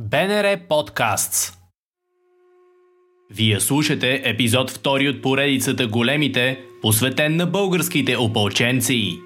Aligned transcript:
БНР 0.00 0.58
Подкастс 0.68 1.52
Вие 3.30 3.60
слушате 3.60 4.22
епизод 4.24 4.70
2 4.70 5.10
от 5.10 5.22
поредицата 5.22 5.86
Големите, 5.86 6.60
посветен 6.82 7.36
на 7.36 7.46
българските 7.46 8.16
опълченци. 8.16 9.18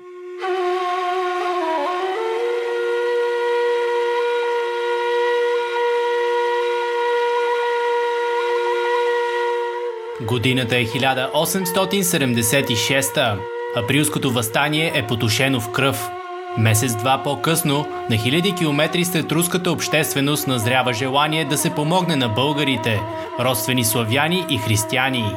Годината 10.21 10.77
е 10.77 10.85
1876. 10.85 13.39
Априлското 13.77 14.31
възстание 14.31 14.93
е 14.95 15.07
потушено 15.07 15.61
в 15.61 15.73
кръв– 15.73 16.11
Месец-два 16.59 17.21
по-късно, 17.25 17.87
на 18.11 18.17
хиляди 18.17 18.55
километри 18.55 19.05
след 19.05 19.33
руската 19.33 19.73
общественост 19.73 20.47
назрява 20.47 20.93
желание 20.93 21.45
да 21.45 21.59
се 21.59 21.71
помогне 21.71 22.17
на 22.17 22.29
българите, 22.29 23.01
родствени 23.41 23.85
славяни 23.85 24.47
и 24.51 24.59
християни. 24.59 25.35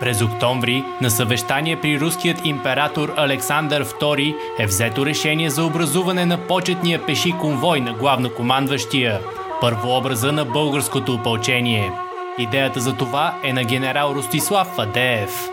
През 0.00 0.22
октомври 0.22 0.84
на 1.00 1.10
съвещание 1.10 1.80
при 1.80 2.00
руският 2.00 2.46
император 2.46 3.14
Александър 3.16 3.84
II 3.84 4.34
е 4.58 4.66
взето 4.66 5.06
решение 5.06 5.50
за 5.50 5.64
образуване 5.64 6.26
на 6.26 6.38
почетния 6.38 7.06
пеши 7.06 7.32
конвой 7.40 7.80
на 7.80 7.92
главнокомандващия, 7.92 9.20
първообраза 9.60 10.32
на 10.32 10.44
българското 10.44 11.14
опълчение– 11.14 11.90
Идеята 12.38 12.80
за 12.80 12.96
това 12.96 13.34
е 13.42 13.52
на 13.52 13.64
генерал 13.64 14.12
Ростислав 14.16 14.66
Фадеев. 14.66 15.48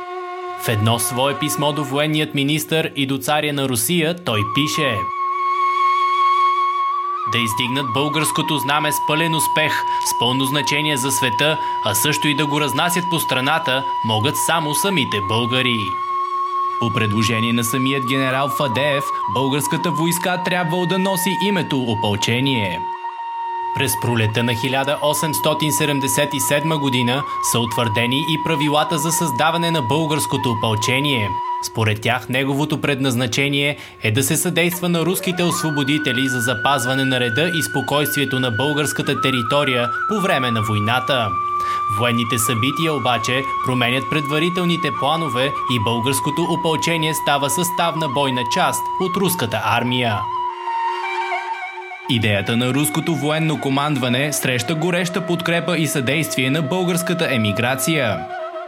В 0.66 0.70
едно 0.70 1.00
свое 1.00 1.40
писмо 1.40 1.72
до 1.72 1.84
военният 1.84 2.36
министър 2.36 2.92
и 2.96 3.06
до 3.06 3.18
царя 3.18 3.54
на 3.54 3.70
Русия 3.70 4.24
той 4.26 4.42
пише 4.56 4.98
да 7.32 7.40
издигнат 7.40 7.94
българското 7.94 8.58
знаме 8.58 8.92
с 8.92 8.96
пълен 9.08 9.36
успех, 9.36 9.74
с 10.06 10.20
пълно 10.20 10.46
значение 10.46 10.98
за 10.98 11.12
света, 11.12 11.60
а 11.86 11.96
също 11.96 12.28
и 12.28 12.36
да 12.36 12.46
го 12.46 12.62
разнасят 12.62 13.04
по 13.10 13.20
страната, 13.20 13.84
могат 14.06 14.38
само 14.38 14.76
самите 14.76 15.22
българи. 15.30 15.80
По 16.80 16.94
предложение 16.94 17.54
на 17.54 17.64
самият 17.64 18.08
генерал 18.08 18.50
Фадеев, 18.50 19.04
българската 19.34 19.92
войска 19.92 20.44
трябвало 20.44 20.86
да 20.86 21.00
носи 21.00 21.38
името 21.48 21.78
опълчение– 21.78 22.80
през 23.76 23.92
пролета 24.02 24.44
на 24.44 24.54
1877 24.54 26.80
година 26.80 27.24
са 27.52 27.60
утвърдени 27.60 28.26
и 28.30 28.38
правилата 28.46 28.98
за 28.98 29.12
създаване 29.12 29.72
на 29.72 29.82
българското 29.82 30.52
опълчение. 30.52 31.30
Според 31.64 32.02
тях 32.02 32.30
неговото 32.30 32.82
предназначение 32.82 33.78
е 34.04 34.12
да 34.12 34.24
се 34.24 34.38
съдейства 34.38 34.90
на 34.90 35.06
руските 35.06 35.44
освободители 35.44 36.28
за 36.28 36.40
запазване 36.40 37.06
на 37.06 37.20
реда 37.20 37.52
и 37.56 37.64
спокойствието 37.64 38.40
на 38.40 38.52
българската 38.52 39.22
територия 39.22 39.90
по 40.10 40.22
време 40.22 40.52
на 40.52 40.62
войната. 40.62 41.30
Военните 42.00 42.38
събития 42.38 42.94
обаче 42.94 43.44
променят 43.66 44.04
предварителните 44.10 44.92
планове 45.00 45.52
и 45.72 45.80
българското 45.80 46.42
опълчение 46.42 47.14
става 47.14 47.50
съставна 47.50 48.10
бойна 48.10 48.42
част 48.54 48.82
от 49.02 49.18
руската 49.18 49.62
армия. 49.66 50.20
Идеята 52.10 52.58
на 52.58 52.74
руското 52.74 53.16
военно 53.16 53.62
командване 53.62 54.34
среща 54.34 54.76
гореща 54.76 55.26
подкрепа 55.26 55.78
и 55.78 55.88
съдействие 55.88 56.50
на 56.50 56.62
българската 56.62 57.36
емиграция. 57.36 58.20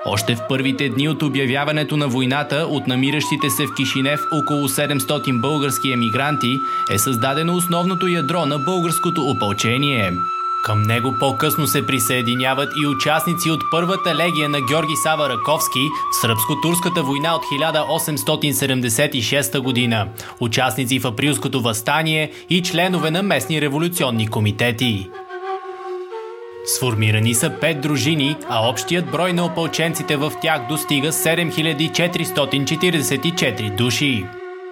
Още 0.06 0.36
в 0.36 0.40
първите 0.50 0.90
дни 0.90 1.10
от 1.10 1.24
обявяването 1.24 1.98
на 1.98 2.08
войната 2.08 2.56
от 2.56 2.88
намиращите 2.88 3.50
се 3.50 3.66
в 3.66 3.76
Кишинев 3.78 4.20
около 4.32 4.68
700 4.68 5.42
български 5.42 5.92
емигранти 5.92 6.60
е 6.92 6.98
създадено 6.98 7.56
основното 7.56 8.08
ядро 8.08 8.46
на 8.46 8.60
българското 8.60 9.22
опълчение– 9.22 10.12
към 10.66 10.82
него 10.82 11.14
по-късно 11.20 11.68
се 11.68 11.86
присъединяват 11.86 12.74
и 12.84 12.88
участници 12.88 13.52
от 13.52 13.64
първата 13.72 14.16
легия 14.16 14.50
на 14.50 14.62
Георги 14.62 14.96
Сава 14.96 15.30
Раковски 15.30 15.80
в 16.12 16.16
Сръбско-турската 16.22 17.04
война 17.04 17.36
от 17.36 17.44
1876 17.44 19.60
година, 19.60 20.08
участници 20.40 21.00
в 21.00 21.08
Априлското 21.08 21.62
възстание 21.62 22.32
и 22.50 22.64
членове 22.64 23.12
на 23.12 23.24
местни 23.24 23.62
революционни 23.62 24.28
комитети. 24.28 25.10
Сформирани 26.66 27.34
са 27.34 27.50
пет 27.62 27.82
дружини, 27.82 28.36
а 28.50 28.70
общият 28.70 29.12
брой 29.12 29.34
на 29.34 29.46
опълченците 29.46 30.18
в 30.18 30.32
тях 30.42 30.68
достига 30.70 31.12
7444 31.12 33.76
души. 33.76 34.26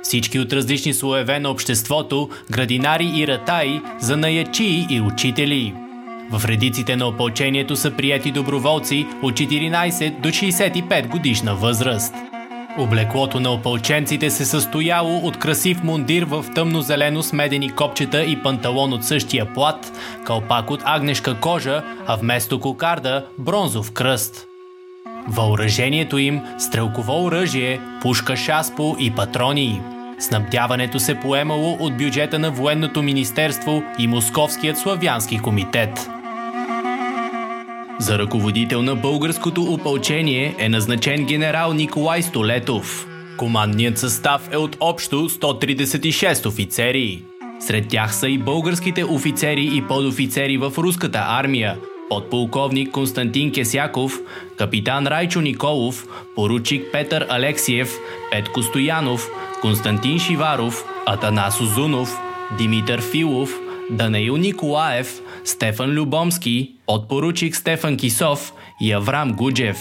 Всички 0.04 0.40
от 0.40 0.54
различни 0.54 0.94
слоеве 0.94 1.40
на 1.40 1.50
обществото, 1.50 2.30
градинари 2.52 3.12
и 3.16 3.28
ратаи, 3.28 3.82
занаячии 4.00 4.88
и 4.90 5.02
учители– 5.02 5.74
в 6.32 6.46
редиците 6.46 6.96
на 6.96 7.08
опълчението 7.08 7.76
са 7.76 7.92
прияти 7.92 8.32
доброволци 8.32 9.08
от 9.22 9.34
14 9.34 10.20
до 10.20 10.30
65 10.30 11.08
годишна 11.08 11.56
възраст. 11.56 12.16
Облеклото 12.78 13.40
на 13.40 13.54
опълченците 13.54 14.30
се 14.30 14.46
състояло 14.46 15.18
от 15.18 15.40
красив 15.40 15.84
мундир 15.84 16.24
в 16.24 16.46
тъмно-зелено 16.56 17.22
с 17.24 17.34
медени 17.34 17.70
копчета 17.70 18.24
и 18.24 18.42
панталон 18.44 18.94
от 18.94 19.04
същия 19.04 19.54
плат, 19.54 19.92
кълпак 20.26 20.72
от 20.72 20.82
агнешка 20.84 21.40
кожа, 21.40 21.84
а 22.08 22.16
вместо 22.16 22.60
кокарда– 22.60 23.26
бронзов 23.38 23.92
кръст. 23.92 24.48
Въоръжението 25.28 26.18
им– 26.18 26.42
стрелково 26.58 27.24
оръжие, 27.24 27.82
пушка 28.02 28.38
шаспо 28.38 28.96
и 29.00 29.12
патрони. 29.12 29.82
Снабдяването 30.24 31.00
се 31.00 31.20
поемало 31.20 31.78
от 31.80 31.98
бюджета 31.98 32.40
на 32.40 32.52
Военното 32.52 33.04
министерство 33.04 33.84
и 34.00 34.08
Московският 34.08 34.78
славянски 34.78 35.40
комитет. 35.40 35.90
За 38.00 38.20
ръководител 38.20 38.82
на 38.82 38.96
българското 38.96 39.62
опълчение 39.62 40.56
е 40.60 40.70
назначен 40.70 41.26
генерал 41.26 41.74
Николай 41.74 42.22
Столетов. 42.22 43.08
Командният 43.38 43.98
състав 43.98 44.50
е 44.52 44.58
от 44.58 44.78
общо 44.80 45.30
136 45.30 46.46
офицери. 46.46 47.24
Сред 47.60 47.88
тях 47.88 48.16
са 48.16 48.28
и 48.28 48.38
българските 48.38 49.04
офицери 49.04 49.70
и 49.74 49.82
подофицери 49.88 50.58
в 50.58 50.74
руската 50.78 51.26
армия, 51.28 51.78
подполковник 52.10 52.92
Константин 52.92 53.52
Кесяков, 53.52 54.20
капитан 54.58 55.08
Райчо 55.08 55.42
Николов, 55.42 56.06
поручик 56.36 56.86
Петър 56.92 57.26
Алексиев, 57.30 57.98
Петко 58.32 58.64
Стоянов, 58.64 59.28
Константин 59.62 60.20
Шиваров, 60.20 60.86
Атанас 61.06 61.62
Озунов, 61.62 62.20
Димитър 62.58 63.02
Филов, 63.02 63.60
Данаил 63.92 64.38
Николаев, 64.38 65.22
Стефан 65.46 65.90
Любомски, 65.90 66.72
подпоручик 66.86 67.56
Стефан 67.56 67.98
Кисов 67.98 68.54
и 68.82 68.92
Аврам 68.92 69.34
Гуджев. 69.34 69.78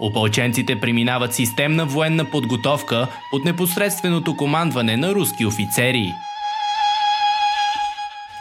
Опълченците 0.00 0.80
преминават 0.80 1.34
системна 1.34 1.86
военна 1.86 2.24
подготовка 2.24 3.06
от 3.32 3.44
непосредственото 3.44 4.36
командване 4.36 4.96
на 4.96 5.14
руски 5.14 5.46
офицери. 5.46 6.12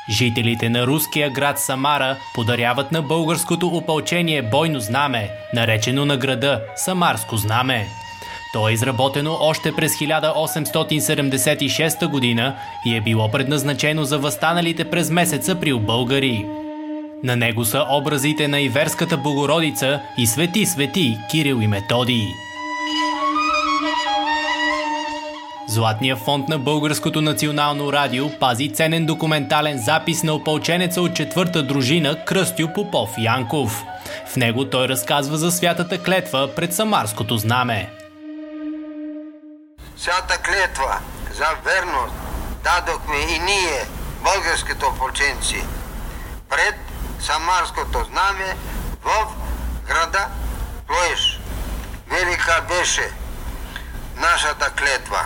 Жителите 0.09 0.69
на 0.69 0.87
руския 0.87 1.29
град 1.29 1.59
Самара 1.59 2.17
подаряват 2.35 2.91
на 2.91 3.01
българското 3.01 3.67
опълчение 3.67 4.41
бойно 4.41 4.79
знаме, 4.79 5.29
наречено 5.53 6.05
на 6.05 6.17
града 6.17 6.61
Самарско 6.75 7.37
знаме. 7.37 7.87
То 8.53 8.69
е 8.69 8.73
изработено 8.73 9.37
още 9.39 9.75
през 9.75 9.95
1876 9.95 12.07
година 12.07 12.55
и 12.85 12.95
е 12.95 13.01
било 13.01 13.31
предназначено 13.31 14.03
за 14.03 14.19
възстаналите 14.19 14.89
през 14.89 15.09
месец 15.09 15.49
април 15.49 15.79
българи. 15.79 16.45
На 17.23 17.35
него 17.35 17.65
са 17.65 17.85
образите 17.91 18.47
на 18.47 18.61
Иверската 18.61 19.17
Богородица 19.17 20.01
и 20.17 20.27
Свети 20.27 20.65
Свети 20.65 21.17
Кирил 21.31 21.61
и 21.61 21.67
Методий. 21.67 22.25
Златния 25.69 26.15
фонд 26.15 26.49
на 26.49 26.59
Българското 26.59 27.21
национално 27.21 27.93
радио 27.93 28.39
пази 28.39 28.73
ценен 28.73 29.05
документален 29.05 29.77
запис 29.77 30.23
на 30.23 30.33
опълченеца 30.33 31.01
от 31.01 31.15
четвърта 31.15 31.63
дружина 31.63 32.25
Кръстю 32.25 32.73
Попов 32.73 33.09
Янков. 33.17 33.83
В 34.27 34.35
него 34.35 34.69
той 34.69 34.87
разказва 34.87 35.37
за 35.37 35.51
святата 35.51 36.03
клетва 36.03 36.55
пред 36.55 36.75
Самарското 36.75 37.37
знаме. 37.37 37.89
Свята 39.97 40.37
клетва 40.37 40.99
за 41.31 41.47
верност 41.65 42.13
дадохме 42.63 43.17
и 43.17 43.39
ние, 43.39 43.85
българските 44.23 44.85
опълченци, 44.85 45.63
пред 46.49 46.75
Самарското 47.19 47.99
знаме 48.11 48.55
в 49.03 49.27
града 49.87 50.27
Плоиш. 50.87 51.39
Велика 52.09 52.63
беше 52.69 53.09
нашата 54.17 54.69
клетва. 54.69 55.19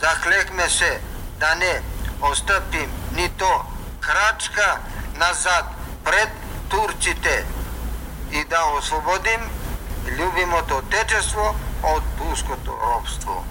Захлехме 0.00 0.68
се 0.68 1.00
да 1.38 1.54
не 1.54 1.82
остъпим 2.22 2.92
нито 3.12 3.64
крачка 4.00 4.78
назад 5.14 5.64
пред 6.04 6.28
турците 6.70 7.44
и 8.32 8.44
да 8.44 8.64
освободим 8.78 9.50
любимото 10.06 10.76
отечество 10.76 11.54
от 11.82 12.04
пуското 12.18 12.72
робство. 12.82 13.44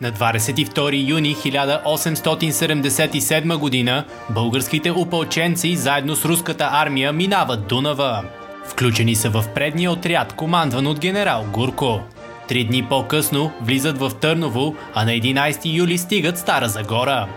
На 0.00 0.12
22 0.12 1.08
юни 1.08 1.36
1877 1.36 3.56
година 3.56 4.04
българските 4.30 4.90
опълченци 4.90 5.76
заедно 5.76 6.16
с 6.16 6.24
руската 6.24 6.68
армия 6.72 7.12
минават 7.12 7.66
Дунава. 7.66 8.24
Включени 8.64 9.14
са 9.14 9.30
в 9.30 9.44
предния 9.54 9.90
отряд, 9.90 10.32
командван 10.32 10.86
от 10.86 11.00
генерал 11.00 11.44
Гурко. 11.52 12.00
Три 12.48 12.64
дни 12.64 12.86
по-късно 12.88 13.50
влизат 13.62 13.98
в 13.98 14.12
Търново, 14.20 14.74
а 14.94 15.04
на 15.04 15.10
11 15.10 15.60
юли 15.64 15.98
стигат 15.98 16.38
Стара 16.38 16.68
Загора. 16.68 17.28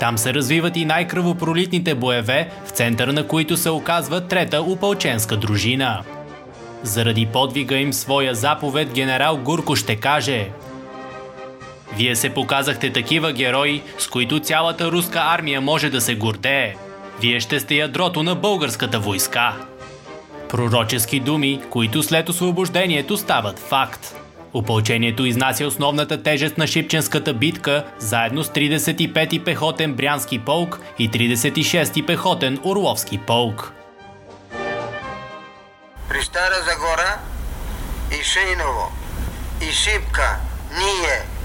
Там 0.00 0.18
се 0.18 0.34
развиват 0.34 0.76
и 0.76 0.84
най-кръвопролитните 0.84 1.94
боеве, 1.94 2.48
в 2.66 2.70
центъра 2.70 3.12
на 3.12 3.26
които 3.26 3.56
се 3.56 3.70
оказва 3.70 4.20
трета 4.20 4.62
опълченска 4.62 5.36
дружина. 5.36 6.02
Заради 6.82 7.26
подвига 7.26 7.76
им 7.76 7.92
своя 7.92 8.34
заповед 8.34 8.92
генерал 8.92 9.36
Гурко 9.36 9.76
ще 9.76 9.96
каже 9.96 10.48
Вие 11.96 12.16
се 12.16 12.34
показахте 12.34 12.92
такива 12.92 13.32
герои, 13.32 13.82
с 13.98 14.06
които 14.06 14.40
цялата 14.40 14.90
руска 14.90 15.20
армия 15.24 15.60
може 15.60 15.90
да 15.90 16.00
се 16.00 16.14
гордее. 16.14 16.74
Вие 17.20 17.40
ще 17.40 17.60
сте 17.60 17.74
ядрото 17.74 18.22
на 18.22 18.34
българската 18.34 18.98
войска. 18.98 19.56
Пророчески 20.48 21.20
думи, 21.20 21.60
които 21.70 22.02
след 22.02 22.28
освобождението 22.28 23.16
стават 23.16 23.58
факт. 23.58 24.14
Опълчението 24.52 25.24
изнася 25.24 25.66
основната 25.66 26.22
тежест 26.22 26.58
на 26.58 26.66
Шипченската 26.66 27.34
битка 27.34 27.84
заедно 27.98 28.44
с 28.44 28.48
35-ти 28.48 29.44
пехотен 29.44 29.94
Брянски 29.94 30.38
полк 30.38 30.80
и 30.98 31.10
36-ти 31.10 32.06
пехотен 32.06 32.58
Орловски 32.64 33.18
полк. 33.18 33.72
При 36.08 36.22
Стара 36.22 36.54
Загора 36.54 37.18
и 38.20 38.24
Шейново 38.24 38.92
и 39.68 39.72
Шипка 39.72 40.36
ние 40.70 41.37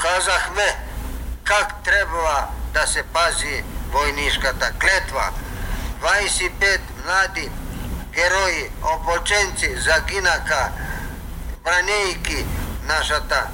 показахме 0.00 0.76
как 1.44 1.82
трябва 1.82 2.46
да 2.74 2.86
се 2.86 3.02
пази 3.02 3.64
войнишката 3.92 4.72
клетва. 4.72 5.30
25 6.02 6.80
млади 7.04 7.50
герои, 8.12 8.70
опоченци 8.82 9.76
загинаха 9.80 10.68
бранейки 11.64 12.46
нашата 12.84 13.46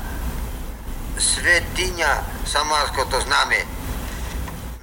светиня 1.19 2.20
Самарското 2.46 3.20
знаме. 3.20 3.66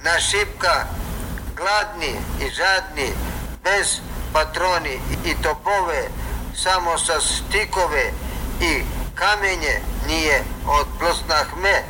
На 0.04 0.20
шипка 0.20 0.86
гладни 1.56 2.18
и 2.40 2.50
жадни, 2.50 3.14
без 3.62 4.02
патрони 4.32 5.00
и 5.24 5.34
топове, 5.42 6.08
само 6.56 6.98
с 6.98 7.20
стикове 7.20 8.12
и 8.60 8.84
камене 9.14 9.82
ние 10.06 10.44
отблъснахме 10.66 11.84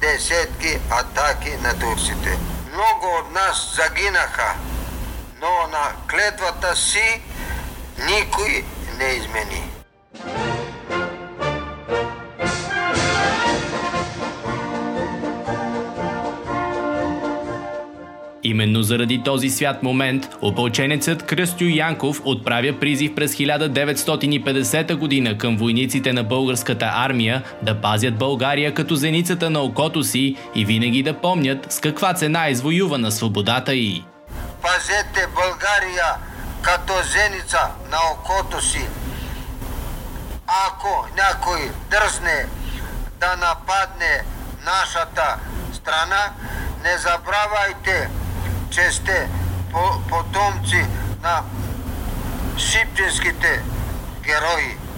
десетки 0.00 0.78
атаки 0.90 1.56
на 1.62 1.78
турците. 1.78 2.38
Много 2.72 3.06
от 3.20 3.32
нас 3.32 3.74
загинаха, 3.76 4.54
но 5.40 5.66
на 5.72 5.92
клетвата 6.10 6.76
си 6.76 7.22
никой 7.98 8.64
не 8.98 9.04
измени. 9.04 9.77
Именно 18.48 18.82
заради 18.82 19.22
този 19.22 19.50
свят 19.50 19.82
момент, 19.82 20.28
опълченецът 20.42 21.22
Кръстю 21.22 21.64
Янков 21.64 22.22
отправя 22.24 22.72
призив 22.80 23.14
през 23.14 23.34
1950 23.34 24.96
година 24.96 25.38
към 25.38 25.56
войниците 25.56 26.12
на 26.12 26.24
българската 26.24 26.90
армия 26.94 27.42
да 27.62 27.80
пазят 27.80 28.18
България 28.18 28.74
като 28.74 28.94
зеницата 28.94 29.50
на 29.50 29.60
окото 29.60 30.04
си 30.04 30.36
и 30.54 30.64
винаги 30.64 31.02
да 31.02 31.20
помнят 31.20 31.72
с 31.72 31.80
каква 31.80 32.14
цена 32.14 32.46
е 32.46 32.50
извоювана 32.50 33.12
свободата 33.12 33.74
й. 33.74 34.04
Пазете 34.62 35.26
България 35.34 36.14
като 36.62 36.92
зеница 36.92 37.70
на 37.90 37.98
окото 38.12 38.62
си. 38.64 38.86
Ако 40.66 41.06
някой 41.16 41.70
дръзне 41.90 42.46
да 43.20 43.36
нападне 43.36 44.22
нашата 44.64 45.36
страна, 45.72 46.32
не 46.84 46.98
забравяйте, 46.98 48.08
че 48.70 48.90
сте 48.90 49.28
потомци 50.08 50.86
на 51.22 51.42
шипченските 52.58 53.62
герои. 54.22 54.88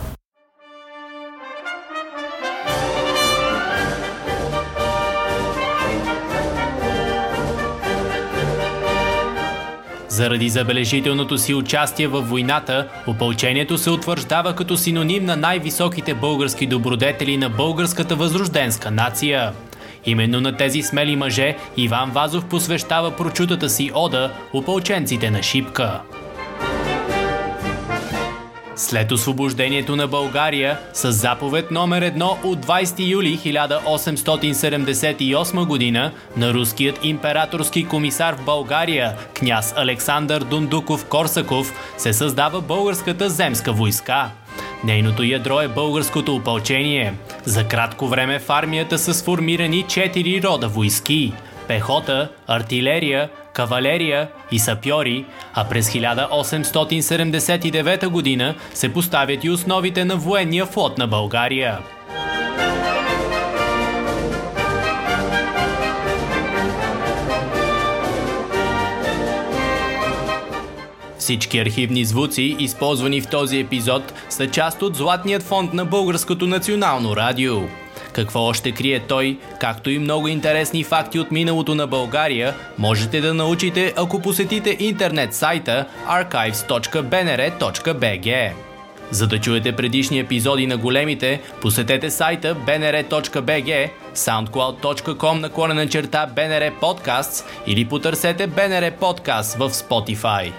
Заради 10.08 10.49
забележителното 10.49 11.38
си 11.38 11.55
участие 11.55 12.08
във 12.08 12.28
войната, 12.28 12.88
опълчението 13.06 13.78
се 13.78 13.90
утвърждава 13.90 14.55
като 14.55 14.76
синоним 14.76 15.25
на 15.25 15.37
най-високите 15.37 16.14
български 16.14 16.67
добродетели 16.67 17.37
на 17.37 17.50
българската 17.50 18.17
възрожденска 18.17 18.90
нация. 18.90 19.52
Именно 20.06 20.41
на 20.41 20.56
тези 20.56 20.82
смели 20.82 21.17
мъже 21.17 21.56
Иван 21.76 22.11
Вазов 22.11 22.44
посвещава 22.44 23.17
прочутата 23.17 23.69
си 23.69 23.91
ода 23.94 24.32
опълченците 24.52 25.31
на 25.31 25.43
Шипка. 25.43 26.00
След 28.76 29.12
освобождението 29.12 29.97
на 29.97 30.06
България, 30.06 30.79
с 30.93 31.12
заповед 31.12 31.70
номер 31.70 32.05
1 32.05 32.44
от 32.44 32.67
20 32.67 33.11
юли 33.11 33.38
1878 33.38 35.67
година 35.67 36.12
на 36.37 36.55
руският 36.55 37.05
императорски 37.05 37.88
комисар 37.88 38.35
в 38.35 38.44
България, 38.44 39.14
княз 39.35 39.75
Александър 39.76 40.44
Дундуков 40.44 41.05
Корсаков, 41.05 41.94
се 41.99 42.12
създава 42.12 42.61
българската 42.61 43.31
земска 43.31 43.73
войска. 43.73 44.31
Нейното 44.85 45.23
ядро 45.23 45.61
е 45.61 45.69
българското 45.69 46.35
опълчение. 46.35 47.15
За 47.44 47.65
кратко 47.65 48.09
време 48.09 48.38
в 48.38 48.50
армията 48.50 48.99
са 48.99 49.15
сформирани 49.15 49.82
четири 49.82 50.43
рода 50.43 50.69
войски– 50.69 51.32
пехота, 51.69 52.29
артилерия, 52.47 53.29
кавалерия 53.53 54.29
и 54.53 54.59
сапьори, 54.59 55.25
а 55.55 55.69
през 55.69 55.91
1879 55.91 58.09
година 58.09 58.55
се 58.75 58.93
поставят 58.93 59.44
и 59.44 59.51
основите 59.51 60.05
на 60.05 60.17
военния 60.17 60.67
флот 60.67 60.99
на 60.99 61.06
България. 61.06 61.79
Всички 71.20 71.58
архивни 71.58 72.05
звуци, 72.05 72.56
използвани 72.58 73.20
в 73.20 73.27
този 73.27 73.58
епизод, 73.58 74.12
са 74.29 74.46
част 74.46 74.82
от 74.82 74.96
Златният 74.96 75.43
фонд 75.43 75.74
на 75.74 75.84
Българското 75.84 76.46
национално 76.46 77.17
радио. 77.17 77.56
Какво 78.12 78.41
още 78.41 78.72
крие 78.72 79.00
той, 79.00 79.39
както 79.60 79.91
и 79.91 79.98
много 79.98 80.29
интересни 80.29 80.84
факти 80.84 81.19
от 81.19 81.31
миналото 81.31 81.74
на 81.74 81.86
България, 81.86 82.55
можете 82.79 83.20
да 83.20 83.34
научите, 83.34 83.93
ако 83.96 84.22
посетите 84.22 84.77
интернет 84.81 85.34
сайта 85.34 85.86
archives.bnr.bg. 86.08 88.53
За 89.10 89.27
да 89.27 89.41
чуете 89.41 89.77
предишни 89.77 90.19
епизоди 90.19 90.67
на 90.67 90.77
големите, 90.77 91.41
посетете 91.60 92.10
сайта 92.10 92.55
bnr.bg, 92.55 93.91
soundcloud.com 94.15 95.41
наклонена 95.41 95.89
черта 95.89 96.31
BNR 96.36 96.72
Podcasts 96.81 97.44
или 97.67 97.84
потърсете 97.84 98.48
BNR 98.48 98.98
Podcast 98.98 99.58
в 99.58 99.70
Spotify. 99.70 100.53